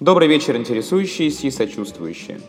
Добрый 0.00 0.28
вечер, 0.28 0.56
интересующиеся 0.56 1.48
и 1.48 1.50
сочувствующие. 1.50 2.40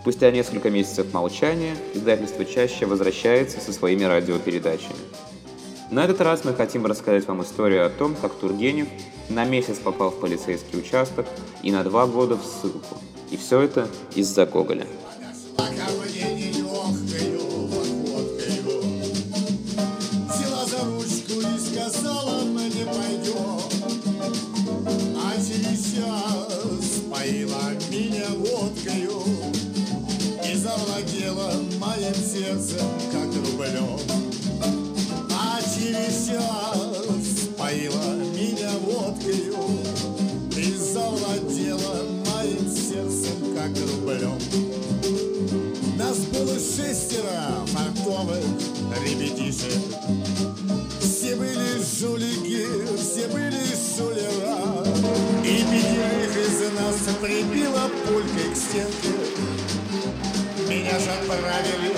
Спустя 0.00 0.30
несколько 0.30 0.70
месяцев 0.70 1.12
молчания 1.12 1.74
издательство 1.92 2.44
чаще 2.44 2.86
возвращается 2.86 3.60
со 3.60 3.72
своими 3.72 4.04
радиопередачами. 4.04 4.94
На 5.90 6.04
этот 6.04 6.20
раз 6.20 6.44
мы 6.44 6.54
хотим 6.54 6.86
рассказать 6.86 7.26
вам 7.26 7.42
историю 7.42 7.84
о 7.84 7.90
том, 7.90 8.14
как 8.14 8.34
Тургенев 8.34 8.86
на 9.28 9.44
месяц 9.44 9.78
попал 9.78 10.12
в 10.12 10.20
полицейский 10.20 10.78
участок 10.78 11.26
и 11.64 11.72
на 11.72 11.82
два 11.82 12.06
года 12.06 12.36
в 12.36 12.44
ссылку. 12.44 12.96
И 13.32 13.36
все 13.36 13.62
это 13.62 13.88
из-за 14.14 14.46
Гоголя. 14.46 14.86
Стенке. 58.74 59.08
Меня 60.68 60.98
же 60.98 61.10
отправили 61.10 61.94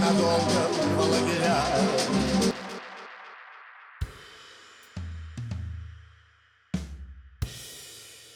надолго 0.00 0.62
в 0.94 1.10
лагеря. 1.10 1.64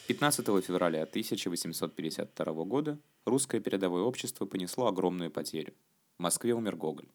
Пятнадцатого 0.06 0.60
февраля 0.60 1.02
1852 1.02 2.64
года 2.64 2.98
русское 3.24 3.60
передовое 3.60 4.02
общество 4.02 4.46
понесло 4.46 4.86
огромную 4.86 5.30
потерю. 5.30 5.74
В 6.18 6.22
Москве 6.22 6.52
умер 6.54 6.76
Гоголь. 6.76 7.08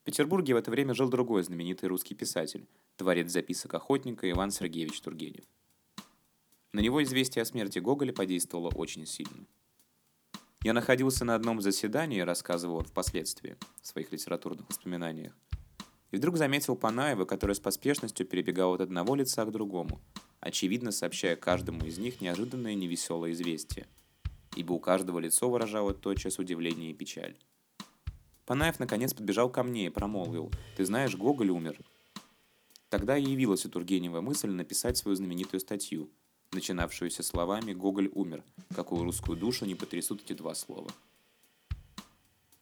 В 0.00 0.04
Петербурге 0.04 0.54
в 0.54 0.56
это 0.56 0.70
время 0.70 0.94
жил 0.94 1.08
другой 1.08 1.42
знаменитый 1.42 1.88
русский 1.88 2.14
писатель, 2.14 2.68
творец 2.96 3.30
записок 3.30 3.74
охотника 3.74 4.30
Иван 4.30 4.50
Сергеевич 4.50 5.00
Тургенев. 5.00 5.44
На 6.72 6.80
него 6.80 7.02
известие 7.02 7.42
о 7.42 7.46
смерти 7.46 7.80
Гоголя 7.80 8.12
подействовало 8.12 8.70
очень 8.70 9.06
сильно. 9.06 9.46
Я 10.66 10.72
находился 10.72 11.24
на 11.24 11.36
одном 11.36 11.60
заседании, 11.60 12.18
рассказывал 12.18 12.78
он 12.78 12.84
впоследствии 12.84 13.56
в 13.80 13.86
своих 13.86 14.10
литературных 14.10 14.68
воспоминаниях, 14.68 15.32
и 16.10 16.16
вдруг 16.16 16.36
заметил 16.36 16.74
Панаева, 16.74 17.24
который 17.24 17.54
с 17.54 17.60
поспешностью 17.60 18.26
перебегал 18.26 18.74
от 18.74 18.80
одного 18.80 19.14
лица 19.14 19.44
к 19.44 19.52
другому, 19.52 20.00
очевидно 20.40 20.90
сообщая 20.90 21.36
каждому 21.36 21.86
из 21.86 21.98
них 21.98 22.20
неожиданное 22.20 22.74
невеселое 22.74 23.30
известие, 23.30 23.86
ибо 24.56 24.72
у 24.72 24.80
каждого 24.80 25.20
лицо 25.20 25.48
выражало 25.48 25.94
тотчас 25.94 26.40
удивление 26.40 26.90
и 26.90 26.94
печаль. 26.94 27.36
Панаев 28.44 28.80
наконец 28.80 29.14
подбежал 29.14 29.48
ко 29.48 29.62
мне 29.62 29.86
и 29.86 29.90
промолвил, 29.90 30.50
«Ты 30.76 30.84
знаешь, 30.84 31.14
Гоголь 31.14 31.50
умер». 31.50 31.78
Тогда 32.88 33.16
и 33.16 33.22
явилась 33.22 33.64
у 33.66 33.70
Тургенева 33.70 34.20
мысль 34.20 34.50
написать 34.50 34.96
свою 34.96 35.14
знаменитую 35.14 35.60
статью– 35.60 36.10
начинавшуюся 36.56 37.22
словами 37.22 37.72
«Гоголь 37.72 38.10
умер», 38.14 38.42
какую 38.74 39.04
русскую 39.04 39.38
душу 39.38 39.64
не 39.66 39.74
потрясут 39.74 40.22
эти 40.24 40.32
два 40.32 40.54
слова. 40.54 40.90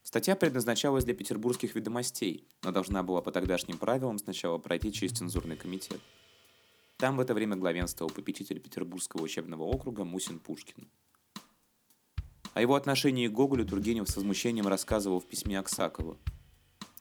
Статья 0.02 0.36
предназначалась 0.36 1.04
для 1.04 1.14
петербургских 1.14 1.74
ведомостей, 1.74 2.44
но 2.62 2.72
должна 2.72 3.02
была 3.02 3.22
по 3.22 3.32
тогдашним 3.32 3.78
правилам 3.78 4.18
сначала 4.18 4.58
пройти 4.58 4.92
через 4.92 5.12
цензурный 5.12 5.56
комитет. 5.56 6.00
Там 6.98 7.16
в 7.16 7.20
это 7.20 7.34
время 7.34 7.56
главенствовал 7.56 8.12
попечитель 8.12 8.60
Петербургского 8.60 9.22
учебного 9.22 9.62
округа 9.62 10.04
Мусин 10.04 10.38
Пушкин. 10.38 10.86
О 12.52 12.60
его 12.60 12.74
отношении 12.76 13.26
к 13.26 13.32
Гоголю 13.32 13.64
Тургенев 13.64 14.08
с 14.08 14.16
возмущением 14.16 14.68
рассказывал 14.68 15.20
в 15.20 15.26
письме 15.26 15.58
Аксакову. 15.58 16.18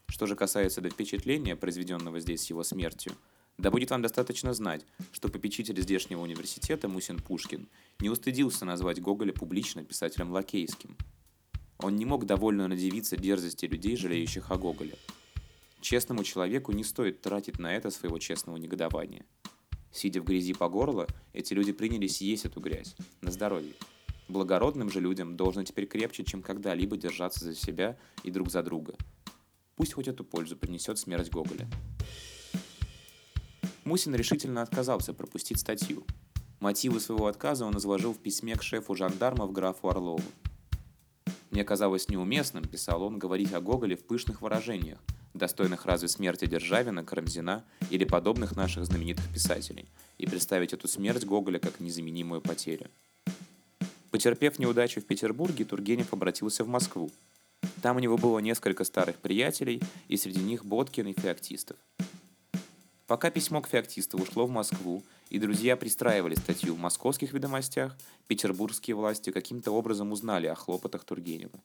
Что 0.08 0.26
же 0.26 0.34
касается 0.34 0.80
до 0.80 0.90
впечатления, 0.90 1.54
произведенного 1.54 2.20
здесь 2.20 2.48
его 2.50 2.64
смертью– 2.64 3.12
да 3.56 3.70
будет 3.70 3.90
вам 3.90 4.02
достаточно 4.02 4.52
знать, 4.52 4.84
что 5.12 5.28
попечитель 5.28 5.80
здешнего 5.80 6.20
университета 6.20 6.88
Мусин 6.88 7.18
Пушкин 7.20 7.68
не 8.00 8.10
устыдился 8.10 8.64
назвать 8.64 9.00
Гоголя 9.00 9.32
публично 9.32 9.84
писателем 9.84 10.32
лакейским. 10.32 10.96
Он 11.78 11.96
не 11.96 12.04
мог 12.04 12.26
довольно 12.26 12.66
надевиться 12.66 13.16
дерзости 13.16 13.66
людей, 13.66 13.96
жалеющих 13.96 14.50
о 14.50 14.56
Гоголе. 14.56 14.96
Честному 15.80 16.24
человеку 16.24 16.72
не 16.72 16.82
стоит 16.82 17.20
тратить 17.20 17.58
на 17.58 17.74
это 17.74 17.90
своего 17.90 18.18
честного 18.18 18.56
негодования. 18.56 19.24
Сидя 19.92 20.20
в 20.20 20.24
грязи 20.24 20.54
по 20.54 20.68
горло, 20.68 21.06
эти 21.32 21.52
люди 21.54 21.72
принялись 21.72 22.20
есть 22.20 22.46
эту 22.46 22.60
грязь. 22.60 22.96
На 23.20 23.30
здоровье. 23.30 23.74
Благородным 24.28 24.90
же 24.90 25.00
людям 25.00 25.36
должно 25.36 25.62
теперь 25.62 25.86
крепче, 25.86 26.24
чем 26.24 26.42
когда-либо 26.42 26.96
держаться 26.96 27.44
за 27.44 27.54
себя 27.54 27.96
и 28.24 28.30
друг 28.30 28.50
за 28.50 28.62
друга. 28.62 28.96
Пусть 29.76 29.92
хоть 29.92 30.08
эту 30.08 30.24
пользу 30.24 30.56
принесет 30.56 30.98
смерть 30.98 31.30
Гоголя. 31.30 31.68
Мусин 33.84 34.14
решительно 34.14 34.62
отказался 34.62 35.12
пропустить 35.12 35.60
статью. 35.60 36.04
Мотивы 36.58 37.00
своего 37.00 37.26
отказа 37.26 37.66
он 37.66 37.76
изложил 37.76 38.14
в 38.14 38.18
письме 38.18 38.56
к 38.56 38.62
шефу 38.62 38.94
жандармов 38.94 39.52
графу 39.52 39.88
Орлову. 39.88 40.22
«Мне 41.50 41.64
казалось 41.64 42.08
неуместным»,— 42.08 42.64
писал 42.68 43.02
он,— 43.02 43.18
«говорить 43.18 43.52
о 43.52 43.60
Гоголе 43.60 43.96
в 43.96 44.04
пышных 44.04 44.40
выражениях, 44.40 44.98
достойных 45.34 45.84
разве 45.84 46.08
смерти 46.08 46.46
Державина, 46.46 47.04
Карамзина 47.04 47.64
или 47.90 48.04
подобных 48.04 48.56
наших 48.56 48.86
знаменитых 48.86 49.30
писателей, 49.32 49.86
и 50.16 50.26
представить 50.26 50.72
эту 50.72 50.88
смерть 50.88 51.24
Гоголя 51.24 51.58
как 51.58 51.80
незаменимую 51.80 52.40
потерю». 52.40 52.88
Потерпев 54.10 54.58
неудачу 54.58 55.00
в 55.00 55.04
Петербурге, 55.04 55.64
Тургенев 55.64 56.12
обратился 56.12 56.64
в 56.64 56.68
Москву. 56.68 57.10
Там 57.82 57.96
у 57.96 58.00
него 58.00 58.16
было 58.16 58.38
несколько 58.38 58.84
старых 58.84 59.16
приятелей, 59.16 59.82
и 60.08 60.16
среди 60.16 60.40
них 60.40 60.64
Боткин 60.64 61.08
и 61.08 61.20
Феоктистов. 61.20 61.76
Пока 63.06 63.30
письмо 63.30 63.60
к 63.60 63.68
Феоктисту 63.68 64.18
ушло 64.18 64.46
в 64.46 64.50
Москву, 64.50 65.02
и 65.28 65.38
друзья 65.38 65.76
пристраивали 65.76 66.34
статью 66.34 66.74
в 66.74 66.78
московских 66.78 67.32
ведомостях, 67.32 67.96
петербургские 68.28 68.96
власти 68.96 69.30
каким-то 69.30 69.72
образом 69.72 70.12
узнали 70.12 70.46
о 70.46 70.54
хлопотах 70.54 71.04
Тургенева. 71.04 71.60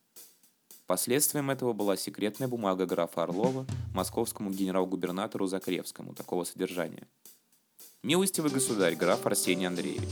Последствием 0.85 1.49
этого 1.51 1.71
была 1.71 1.95
секретная 1.95 2.47
бумага 2.47 2.85
графа 2.85 3.23
Орлова 3.23 3.65
московскому 3.93 4.49
генерал-губернатору 4.49 5.47
Закревскому 5.47 6.13
такого 6.13 6.43
содержания. 6.43 7.07
«Милостивый 8.03 8.51
государь, 8.51 8.95
граф 8.95 9.25
Арсений 9.25 9.67
Андреевич, 9.67 10.09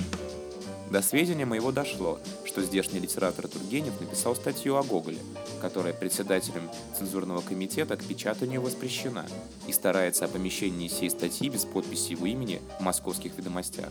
до 0.90 1.02
сведения 1.02 1.46
моего 1.46 1.72
дошло, 1.72 2.20
что 2.46 2.62
здешний 2.62 3.00
литератор 3.00 3.48
Тургенев 3.48 4.00
написал 4.00 4.36
статью 4.36 4.78
о 4.78 4.84
Гоголе, 4.84 5.20
которая 5.62 5.94
председателем 5.94 6.70
цензурного 6.98 7.42
комитета 7.42 7.98
к 7.98 8.04
печатанию 8.04 8.62
воспрещена 8.62 9.26
и 9.68 9.74
старается 9.74 10.26
о 10.26 10.28
помещении 10.30 10.88
сей 10.88 11.10
статьи 11.10 11.50
без 11.50 11.66
подписи 11.66 12.12
его 12.12 12.26
имени 12.26 12.62
в 12.80 12.84
московских 12.84 13.38
ведомостях. 13.38 13.90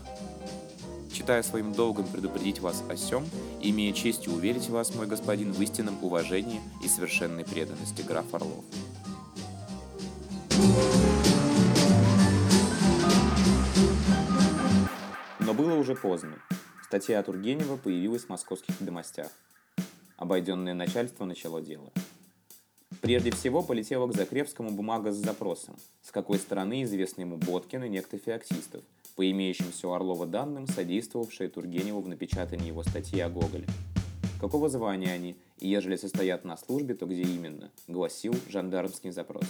Читая 1.13 1.43
своим 1.43 1.73
долгом 1.73 2.07
предупредить 2.07 2.59
вас 2.59 2.83
о 2.89 2.95
сем, 2.95 3.25
имея 3.61 3.93
честь 3.93 4.27
уверить 4.27 4.69
вас, 4.69 4.93
мой 4.95 5.07
господин, 5.07 5.51
в 5.51 5.61
истинном 5.61 6.03
уважении 6.03 6.61
и 6.83 6.87
совершенной 6.87 7.45
преданности, 7.45 8.01
граф 8.01 8.25
Орлов. 8.33 8.65
Но 15.39 15.53
было 15.53 15.75
уже 15.75 15.95
поздно. 15.95 16.33
Статья 16.87 17.21
Тургенева 17.21 17.75
появилась 17.75 18.23
в 18.23 18.29
московских 18.29 18.79
ведомостях. 18.79 19.29
Обойденное 20.15 20.73
начальство 20.73 21.25
начало 21.25 21.61
дело. 21.61 21.91
Прежде 23.01 23.31
всего 23.31 23.61
полетела 23.61 24.07
к 24.07 24.15
Закревскому 24.15 24.71
бумага 24.71 25.11
с 25.11 25.17
запросом, 25.17 25.75
с 26.01 26.11
какой 26.11 26.37
стороны 26.39 26.83
известны 26.83 27.23
ему 27.23 27.35
Боткин 27.35 27.83
и 27.83 27.89
некто 27.89 28.17
Феоктистов, 28.17 28.85
по 29.17 29.29
имеющимся 29.29 29.89
у 29.89 29.91
Орлова 29.91 30.25
данным, 30.25 30.65
содействовавшие 30.65 31.49
Тургеневу 31.49 31.99
в 31.99 32.07
напечатании 32.07 32.67
его 32.67 32.83
статьи 32.83 33.19
о 33.19 33.29
Гоголе. 33.29 33.67
Какого 34.39 34.69
звания 34.69 35.11
они, 35.11 35.35
и 35.59 35.67
ежели 35.67 35.97
состоят 35.97 36.45
на 36.45 36.55
службе, 36.55 36.95
то 36.95 37.05
где 37.05 37.23
именно, 37.23 37.69
гласил 37.89 38.33
жандармский 38.47 39.11
запрос. 39.11 39.43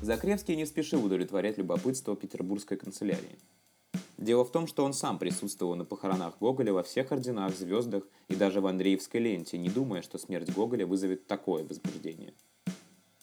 Закревский 0.00 0.56
не 0.56 0.66
спешил 0.66 1.04
удовлетворять 1.04 1.56
любопытство 1.56 2.16
петербургской 2.16 2.78
канцелярии. 2.78 3.38
Дело 4.16 4.44
в 4.44 4.52
том, 4.52 4.66
что 4.66 4.84
он 4.84 4.92
сам 4.92 5.18
присутствовал 5.18 5.74
на 5.74 5.84
похоронах 5.84 6.38
Гоголя 6.38 6.72
во 6.72 6.82
всех 6.82 7.10
орденах, 7.10 7.54
звездах 7.54 8.04
и 8.28 8.36
даже 8.36 8.60
в 8.60 8.66
Андреевской 8.66 9.20
ленте, 9.20 9.58
не 9.58 9.68
думая, 9.68 10.02
что 10.02 10.18
смерть 10.18 10.52
Гоголя 10.54 10.86
вызовет 10.86 11.26
такое 11.26 11.64
возбуждение. 11.64 12.34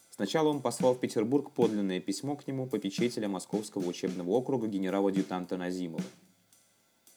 Сначала 0.10 0.50
он 0.50 0.62
послал 0.62 0.94
в 0.94 1.00
Петербург 1.00 1.52
подлинное 1.54 2.02
письмо 2.02 2.36
к 2.36 2.46
нему 2.46 2.68
попечителя 2.68 3.30
Московского 3.30 3.88
учебного 3.88 4.30
округа 4.32 4.68
генерала-адъютанта 4.68 5.58
Назимова. 5.58 6.04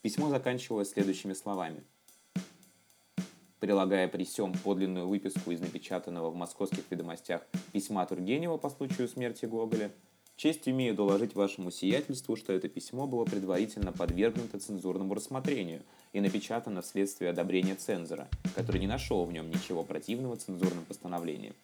Письмо 0.03 0.31
заканчивалось 0.31 0.91
следующими 0.91 1.32
словами. 1.32 1.82
Прилагая 3.59 4.06
при 4.09 4.25
сём 4.25 4.53
подлинную 4.53 5.09
выписку 5.09 5.50
из 5.50 5.61
напечатанного 5.61 6.31
в 6.31 6.35
московских 6.35 6.85
ведомостях 6.91 7.47
письма 7.73 8.06
Тургенева 8.06 8.56
по 8.56 8.70
случаю 8.70 9.09
смерти 9.09 9.47
Гоголя, 9.47 9.91
честь 10.36 10.69
имею 10.69 10.94
доложить 10.94 11.34
вашему 11.34 11.70
сиятельству, 11.70 12.36
что 12.36 12.52
это 12.52 12.69
письмо 12.69 13.06
было 13.06 13.25
предварительно 13.25 13.92
подвергнуто 13.92 14.58
цензурному 14.58 15.14
рассмотрению 15.14 15.82
и 16.12 16.20
напечатано 16.20 16.82
вследствие 16.82 17.31
одобрения 17.31 17.75
цензора, 17.75 18.28
который 18.54 18.81
не 18.81 18.86
нашел 18.86 19.25
в 19.25 19.32
нем 19.32 19.50
ничего 19.50 19.82
противного 19.82 20.36
цензурным 20.36 20.84
постановлениям. 20.84 21.54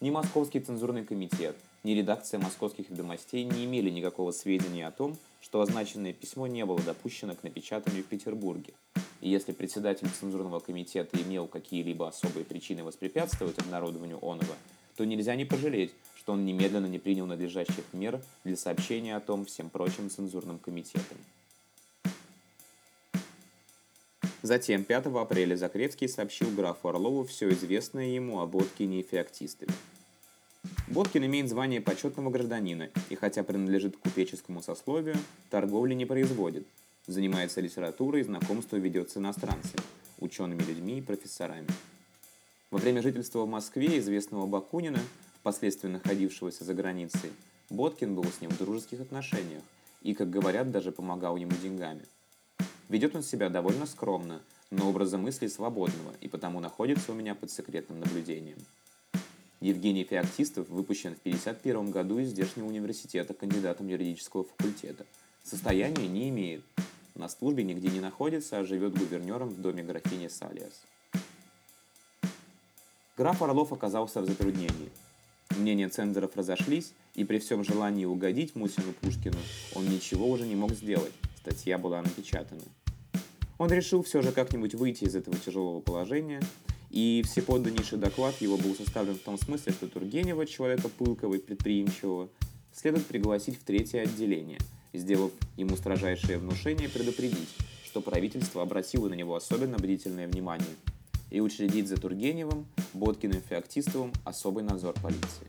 Ни 0.00 0.10
Московский 0.10 0.60
цензурный 0.60 1.04
комитет, 1.04 1.56
ни 1.82 1.92
редакция 1.92 2.38
московских 2.38 2.90
ведомостей 2.90 3.44
не 3.44 3.64
имели 3.64 3.88
никакого 3.88 4.30
сведения 4.30 4.86
о 4.86 4.90
том, 4.90 5.16
что 5.40 5.62
означенное 5.62 6.12
письмо 6.12 6.46
не 6.46 6.66
было 6.66 6.80
допущено 6.80 7.34
к 7.34 7.42
напечатанию 7.42 8.02
в 8.02 8.06
Петербурге. 8.06 8.74
И 9.22 9.30
если 9.30 9.52
председатель 9.52 10.08
цензурного 10.08 10.60
комитета 10.60 11.16
имел 11.22 11.46
какие-либо 11.46 12.08
особые 12.08 12.44
причины 12.44 12.84
воспрепятствовать 12.84 13.58
обнародованию 13.58 14.18
оного, 14.20 14.54
то 14.96 15.04
нельзя 15.04 15.34
не 15.34 15.44
пожалеть, 15.44 15.92
что 16.26 16.32
он 16.32 16.44
немедленно 16.44 16.86
не 16.86 16.98
принял 16.98 17.24
надлежащих 17.24 17.84
мер 17.92 18.20
для 18.42 18.56
сообщения 18.56 19.14
о 19.14 19.20
том 19.20 19.44
всем 19.44 19.70
прочим 19.70 20.10
цензурным 20.10 20.58
комитетам. 20.58 21.18
Затем 24.42 24.82
5 24.82 25.06
апреля 25.06 25.54
Закревский 25.54 26.08
сообщил 26.08 26.50
графу 26.50 26.88
Орлову 26.88 27.22
все 27.22 27.48
известное 27.50 28.08
ему 28.08 28.40
о 28.40 28.46
Боткине 28.48 28.98
и 28.98 29.02
Феоктистове. 29.04 29.72
Боткин 30.88 31.24
имеет 31.26 31.48
звание 31.48 31.80
почетного 31.80 32.28
гражданина 32.30 32.90
и, 33.08 33.14
хотя 33.14 33.44
принадлежит 33.44 33.96
к 33.96 34.00
купеческому 34.00 34.62
сословию, 34.62 35.14
торговли 35.48 35.94
не 35.94 36.06
производит, 36.06 36.66
занимается 37.06 37.60
литературой 37.60 38.22
и 38.22 38.24
знакомство 38.24 38.74
ведет 38.74 39.12
с 39.12 39.16
иностранцами, 39.16 39.84
учеными 40.18 40.64
людьми 40.64 40.98
и 40.98 41.02
профессорами. 41.02 41.68
Во 42.72 42.78
время 42.78 43.00
жительства 43.00 43.44
в 43.44 43.48
Москве 43.48 44.00
известного 44.00 44.46
Бакунина, 44.46 44.98
впоследствии 45.46 45.88
находившегося 45.88 46.64
за 46.64 46.74
границей, 46.74 47.32
Боткин 47.70 48.14
был 48.14 48.24
с 48.24 48.40
ним 48.40 48.50
в 48.50 48.58
дружеских 48.58 49.00
отношениях 49.00 49.62
и, 50.02 50.14
как 50.14 50.28
говорят, 50.28 50.70
даже 50.70 50.92
помогал 50.92 51.36
ему 51.36 51.52
деньгами– 51.62 52.02
Ведет 52.88 53.16
он 53.16 53.22
себя 53.22 53.48
довольно 53.48 53.84
скромно, 53.86 54.40
но 54.70 54.88
образа 54.88 55.18
мысли 55.18 55.48
свободного 55.48 56.12
и 56.20 56.28
потому 56.28 56.60
находится 56.60 57.12
у 57.12 57.14
меня 57.16 57.34
под 57.34 57.50
секретным 57.50 57.98
наблюдением. 57.98 58.58
Евгений 59.60 60.04
Феоктистов 60.04 60.68
выпущен 60.68 61.16
в 61.16 61.18
1951 61.18 61.90
году 61.90 62.18
из 62.18 62.28
здешнего 62.28 62.66
университета 62.66 63.34
кандидатом 63.34 63.88
юридического 63.88 64.44
факультета. 64.44 65.04
Состояния 65.42 66.06
не 66.06 66.28
имеет. 66.28 66.62
На 67.16 67.28
службе 67.28 67.64
нигде 67.64 67.88
не 67.88 68.00
находится, 68.00 68.58
а 68.58 68.64
живет 68.64 68.96
гувернером 68.96 69.48
в 69.48 69.60
доме 69.60 69.82
графини 69.82 70.28
Салиас. 70.28 70.82
Граф 73.16 73.42
Орлов 73.42 73.72
оказался 73.72 74.20
в 74.20 74.26
затруднении. 74.26 74.90
Мнения 75.56 75.88
цензоров 75.88 76.36
разошлись, 76.36 76.92
и 77.14 77.24
при 77.24 77.38
всем 77.38 77.64
желании 77.64 78.04
угодить 78.04 78.54
Мусину 78.54 78.92
Пушкину 79.00 79.38
он 79.74 79.88
ничего 79.88 80.28
уже 80.28 80.46
не 80.46 80.54
мог 80.54 80.72
сделать, 80.72 81.12
статья 81.38 81.78
была 81.78 82.02
напечатана. 82.02 82.62
Он 83.58 83.70
решил 83.70 84.02
все 84.02 84.22
же 84.22 84.32
как-нибудь 84.32 84.74
выйти 84.74 85.04
из 85.04 85.16
этого 85.16 85.36
тяжелого 85.38 85.80
положения, 85.80 86.42
и 86.90 87.22
всеподданнейший 87.24 87.98
доклад 87.98 88.40
его 88.40 88.56
был 88.56 88.74
составлен 88.74 89.14
в 89.14 89.22
том 89.22 89.38
смысле, 89.38 89.72
что 89.72 89.88
Тургенева, 89.88 90.46
человека 90.46 90.88
пылкого 90.88 91.34
и 91.34 91.38
предприимчивого, 91.38 92.28
следует 92.72 93.06
пригласить 93.06 93.58
в 93.58 93.64
третье 93.64 94.02
отделение, 94.02 94.58
сделав 94.92 95.32
ему 95.56 95.76
строжайшее 95.76 96.38
внушение 96.38 96.88
предупредить, 96.88 97.48
что 97.84 98.00
правительство 98.02 98.62
обратило 98.62 99.08
на 99.08 99.14
него 99.14 99.34
особенно 99.34 99.78
бдительное 99.78 100.28
внимание, 100.28 100.68
и 101.30 101.40
учредить 101.40 101.88
за 101.88 101.96
Тургеневым, 101.96 102.66
Боткиным 102.94 103.42
Феоктистовым 103.42 104.12
особый 104.24 104.64
надзор 104.64 104.94
полиции. 105.00 105.46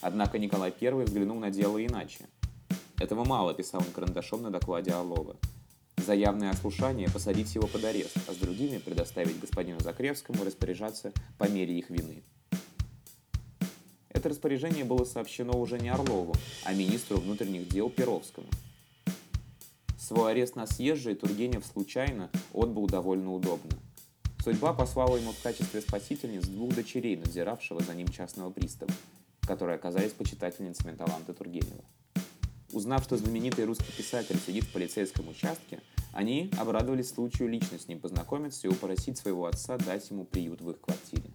Однако 0.00 0.38
Николай 0.38 0.72
I 0.80 1.04
взглянул 1.04 1.38
на 1.38 1.50
дело 1.50 1.84
иначе. 1.84 2.28
Этого 2.98 3.24
мало, 3.24 3.54
писал 3.54 3.80
он 3.80 3.92
карандашом 3.92 4.42
на 4.42 4.50
докладе 4.50 4.92
Орлова. 4.92 5.36
За 5.96 6.14
явное 6.14 6.50
ослушание 6.50 7.08
посадить 7.08 7.54
его 7.54 7.66
под 7.66 7.84
арест, 7.84 8.16
а 8.28 8.32
с 8.32 8.36
другими 8.36 8.78
предоставить 8.78 9.40
господину 9.40 9.80
Закревскому 9.80 10.44
распоряжаться 10.44 11.12
по 11.38 11.48
мере 11.48 11.78
их 11.78 11.88
вины. 11.88 12.22
Это 14.10 14.28
распоряжение 14.28 14.84
было 14.84 15.04
сообщено 15.04 15.58
уже 15.58 15.78
не 15.78 15.88
Орлову, 15.88 16.34
а 16.64 16.72
министру 16.72 17.18
внутренних 17.18 17.68
дел 17.68 17.90
Перовскому. 17.90 18.48
Свой 19.98 20.32
арест 20.32 20.56
на 20.56 20.66
съезжей 20.66 21.14
Тургенев 21.14 21.64
случайно 21.64 22.30
отбыл 22.52 22.86
довольно 22.86 23.32
удобно. 23.32 23.72
Судьба 24.44 24.74
послала 24.74 25.16
ему 25.16 25.32
в 25.32 25.40
качестве 25.40 25.80
спасительниц 25.80 26.44
двух 26.44 26.74
дочерей, 26.74 27.16
надзиравшего 27.16 27.82
за 27.82 27.94
ним 27.94 28.08
частного 28.08 28.50
пристава, 28.50 28.92
которые 29.46 29.76
оказались 29.76 30.12
почитательницами 30.12 30.94
таланта 30.94 31.32
Тургенева. 31.32 31.82
Узнав, 32.70 33.04
что 33.04 33.16
знаменитый 33.16 33.64
русский 33.64 33.90
писатель 33.96 34.38
сидит 34.38 34.64
в 34.64 34.72
полицейском 34.74 35.28
участке, 35.28 35.80
они 36.12 36.50
обрадовались 36.58 37.08
случаю 37.08 37.48
лично 37.48 37.78
с 37.78 37.88
ним 37.88 38.00
познакомиться 38.00 38.66
и 38.66 38.70
упросить 38.70 39.16
своего 39.16 39.46
отца 39.46 39.78
дать 39.78 40.10
ему 40.10 40.26
приют 40.26 40.60
в 40.60 40.70
их 40.72 40.78
квартире. 40.78 41.30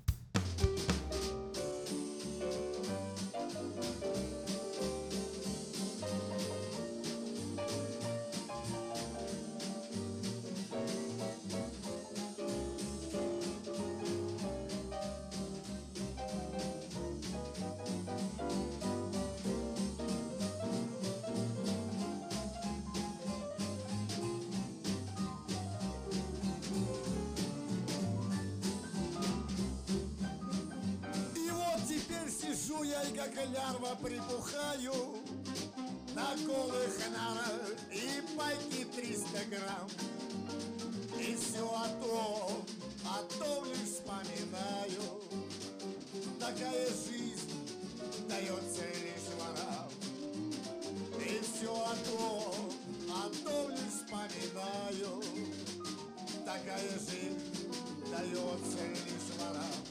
Я 32.84 33.04
и 33.04 33.14
как 33.14 33.36
лярва 33.36 33.96
припухаю 34.02 35.18
На 36.16 36.36
голых 36.46 36.98
нарах 37.12 37.76
и 37.92 38.22
пайки 38.38 38.86
300 38.96 39.46
грамм. 39.50 39.90
И 41.20 41.36
все 41.36 41.66
о 41.66 41.88
том, 42.02 42.66
о 43.06 43.24
том 43.38 43.66
лишь 43.66 43.90
вспоминаю. 43.90 45.22
Такая 46.40 46.88
жизнь 46.88 47.52
дается 48.30 48.84
лишь 48.86 49.30
ворам. 49.38 49.90
И 51.20 51.42
все 51.42 51.74
о 51.74 51.96
том, 52.10 52.72
о 53.10 53.30
том 53.46 53.72
лишь 53.72 53.94
вспоминаю. 53.94 55.22
Такая 56.46 56.92
жизнь 57.00 57.40
дается 58.10 58.88
лишь 58.88 59.38
ворам 59.38 59.89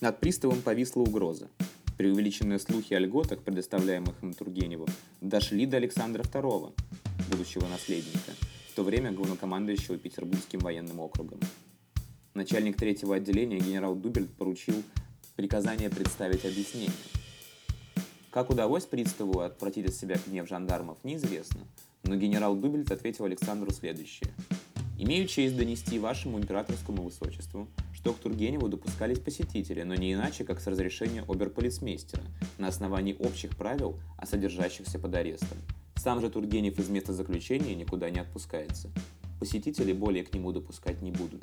Над 0.00 0.18
приставом 0.18 0.62
повисла 0.62 1.02
угроза. 1.02 1.50
Преувеличенные 1.98 2.58
слухи 2.58 2.94
о 2.94 2.98
льготах, 2.98 3.40
предоставляемых 3.40 4.14
им 4.22 4.32
Тургеневу, 4.32 4.86
дошли 5.20 5.66
до 5.66 5.76
Александра 5.76 6.22
II, 6.22 6.72
будущего 7.30 7.66
наследника, 7.66 8.32
в 8.70 8.74
то 8.74 8.82
время 8.82 9.12
главнокомандующего 9.12 9.98
Петербургским 9.98 10.60
военным 10.60 11.00
округом. 11.00 11.38
Начальник 12.32 12.78
третьего 12.78 13.16
отделения 13.16 13.58
генерал 13.58 13.94
Дубельт 13.94 14.30
поручил 14.30 14.82
приказание 15.36 15.90
представить 15.90 16.46
объяснение. 16.46 16.92
Как 18.30 18.48
удалось 18.48 18.86
приставу 18.86 19.40
отвратить 19.40 19.84
от 19.84 19.94
себя 19.94 20.16
гнев 20.26 20.48
жандармов, 20.48 20.96
неизвестно, 21.04 21.60
но 22.04 22.16
генерал 22.16 22.56
Дубельт 22.56 22.90
ответил 22.90 23.26
Александру 23.26 23.70
следующее. 23.70 24.32
«Имею 24.98 25.28
честь 25.28 25.58
донести 25.58 25.98
вашему 25.98 26.38
императорскому 26.38 27.02
высочеству, 27.02 27.68
что 28.00 28.14
к 28.14 28.18
Тургеневу 28.18 28.68
допускались 28.68 29.18
посетители, 29.18 29.82
но 29.82 29.94
не 29.94 30.14
иначе, 30.14 30.44
как 30.44 30.60
с 30.60 30.66
разрешения 30.66 31.22
оберполицмейстера, 31.28 32.22
на 32.56 32.68
основании 32.68 33.14
общих 33.18 33.50
правил, 33.56 34.00
о 34.16 34.26
содержащихся 34.26 34.98
под 34.98 35.14
арестом. 35.14 35.58
Сам 35.96 36.20
же 36.22 36.30
Тургенев 36.30 36.78
из 36.78 36.88
места 36.88 37.12
заключения 37.12 37.74
никуда 37.74 38.08
не 38.08 38.20
отпускается. 38.20 38.88
Посетители 39.38 39.92
более 39.92 40.24
к 40.24 40.34
нему 40.34 40.50
допускать 40.50 41.02
не 41.02 41.10
будут. 41.10 41.42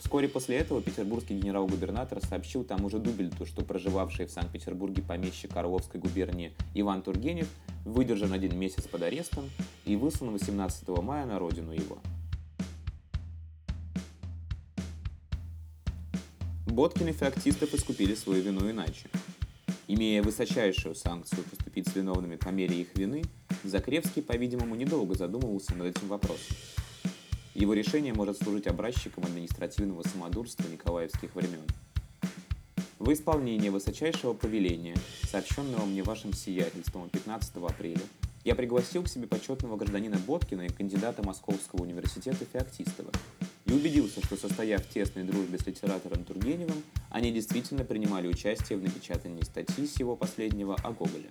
Вскоре 0.00 0.28
после 0.28 0.56
этого 0.56 0.82
петербургский 0.82 1.38
генерал-губернатор 1.38 2.20
сообщил 2.20 2.64
тому 2.64 2.90
же 2.90 2.98
Дубельту, 2.98 3.46
что 3.46 3.64
проживавший 3.64 4.26
в 4.26 4.32
Санкт-Петербурге 4.32 5.02
помещик 5.02 5.56
Орловской 5.56 6.00
губернии 6.00 6.52
Иван 6.74 7.02
Тургенев 7.02 7.48
выдержан 7.84 8.32
один 8.32 8.58
месяц 8.58 8.82
под 8.88 9.02
арестом 9.02 9.48
и 9.84 9.94
выслан 9.94 10.32
18 10.32 10.88
мая 10.88 11.24
на 11.26 11.38
родину 11.38 11.72
его– 11.72 11.98
Боткин 16.74 17.06
и 17.06 17.12
феоктистов 17.12 17.72
искупили 17.72 18.16
свою 18.16 18.42
вину 18.42 18.68
иначе. 18.68 19.08
Имея 19.86 20.24
высочайшую 20.24 20.96
санкцию 20.96 21.44
поступить 21.44 21.86
с 21.86 21.94
виновными 21.94 22.34
по 22.34 22.48
мере 22.48 22.80
их 22.80 22.96
вины, 22.96 23.22
Закревский, 23.62 24.22
по-видимому, 24.22 24.74
недолго 24.74 25.14
задумывался 25.14 25.76
над 25.76 25.96
этим 25.96 26.08
вопросом. 26.08 26.56
Его 27.54 27.74
решение 27.74 28.12
может 28.12 28.38
служить 28.38 28.66
образчиком 28.66 29.22
административного 29.22 30.02
самодурства 30.02 30.64
николаевских 30.68 31.36
времен. 31.36 31.62
В 32.98 33.12
исполнение 33.12 33.70
высочайшего 33.70 34.32
повеления, 34.32 34.96
сообщенного 35.30 35.84
мне 35.84 36.02
вашим 36.02 36.32
сиятельством 36.32 37.08
15 37.08 37.54
апреля, 37.58 38.02
я 38.44 38.54
пригласил 38.54 39.02
к 39.02 39.08
себе 39.08 39.26
почетного 39.26 39.76
гражданина 39.76 40.18
Боткина 40.18 40.62
и 40.62 40.68
кандидата 40.68 41.22
Московского 41.22 41.82
университета 41.82 42.44
Феоктистова 42.44 43.10
и 43.64 43.72
убедился, 43.72 44.24
что, 44.24 44.36
состояв 44.36 44.84
в 44.84 44.88
тесной 44.90 45.24
дружбе 45.24 45.58
с 45.58 45.66
литератором 45.66 46.24
Тургеневым, 46.24 46.82
они 47.10 47.32
действительно 47.32 47.84
принимали 47.84 48.28
участие 48.28 48.78
в 48.78 48.82
напечатании 48.82 49.42
статьи 49.42 49.86
с 49.86 49.98
его 49.98 50.14
последнего 50.14 50.76
о 50.76 50.92
Гоголе. 50.92 51.30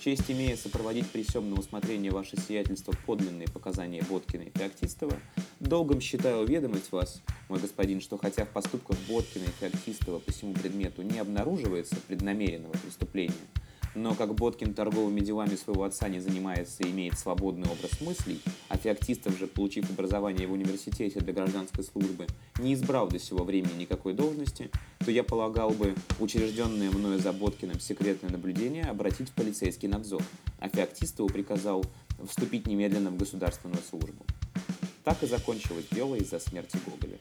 Честь 0.00 0.30
имея 0.30 0.56
сопроводить 0.56 1.08
при 1.10 1.22
всем 1.22 1.48
на 1.50 1.56
усмотрение 1.56 2.10
ваше 2.10 2.36
сиятельство 2.36 2.92
подлинные 3.06 3.48
показания 3.48 4.02
Боткина 4.08 4.42
и 4.42 4.50
Феоктистова, 4.56 5.16
долгом 5.60 6.00
считаю 6.00 6.42
уведомить 6.42 6.90
вас, 6.90 7.22
мой 7.48 7.60
господин, 7.60 8.00
что 8.00 8.18
хотя 8.18 8.44
в 8.44 8.48
поступках 8.48 8.96
Боткина 9.08 9.44
и 9.44 9.60
Феоктистова 9.60 10.18
по 10.18 10.32
всему 10.32 10.54
предмету 10.54 11.02
не 11.02 11.18
обнаруживается 11.18 11.96
преднамеренного 12.08 12.72
преступления, 12.72 13.34
но 13.94 14.14
как 14.14 14.34
Боткин 14.34 14.74
торговыми 14.74 15.20
делами 15.20 15.56
своего 15.56 15.84
отца 15.84 16.08
не 16.08 16.20
занимается 16.20 16.82
и 16.82 16.90
имеет 16.90 17.18
свободный 17.18 17.68
образ 17.68 18.00
мыслей, 18.00 18.40
а 18.68 18.76
Феоктистов 18.76 19.38
же, 19.38 19.46
получив 19.46 19.90
образование 19.90 20.46
в 20.46 20.52
университете 20.52 21.20
для 21.20 21.32
гражданской 21.32 21.84
службы, 21.84 22.26
не 22.58 22.74
избрал 22.74 23.08
до 23.08 23.18
сего 23.18 23.44
времени 23.44 23.80
никакой 23.80 24.14
должности, 24.14 24.70
то 25.04 25.10
я 25.10 25.24
полагал 25.24 25.70
бы 25.70 25.94
учрежденное 26.20 26.90
мною 26.90 27.18
за 27.18 27.32
Боткиным 27.32 27.80
секретное 27.80 28.30
наблюдение 28.30 28.84
обратить 28.84 29.30
в 29.30 29.32
полицейский 29.32 29.88
надзор, 29.88 30.22
а 30.58 30.68
Феоктистову 30.68 31.28
приказал 31.28 31.84
вступить 32.28 32.66
немедленно 32.66 33.10
в 33.10 33.16
государственную 33.16 33.82
службу. 33.88 34.24
Так 35.04 35.22
и 35.22 35.26
закончилось 35.26 35.86
дело 35.90 36.14
из-за 36.14 36.38
смерти 36.38 36.78
Гоголя. 36.86 37.18